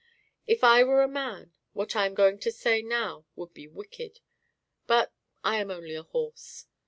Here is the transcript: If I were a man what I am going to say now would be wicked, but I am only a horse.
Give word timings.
If 0.47 0.63
I 0.63 0.83
were 0.83 1.03
a 1.03 1.07
man 1.07 1.53
what 1.73 1.95
I 1.95 2.07
am 2.07 2.15
going 2.15 2.39
to 2.39 2.51
say 2.51 2.81
now 2.81 3.27
would 3.35 3.53
be 3.53 3.67
wicked, 3.67 4.19
but 4.87 5.13
I 5.43 5.57
am 5.57 5.69
only 5.69 5.93
a 5.93 6.01
horse. 6.01 6.65